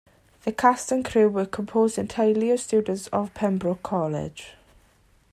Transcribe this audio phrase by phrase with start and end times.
[0.45, 4.53] The cast and crew were composed entirely of students of Pembroke College.